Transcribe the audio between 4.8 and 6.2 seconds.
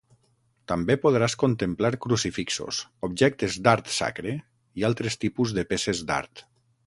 i altres tipus de peces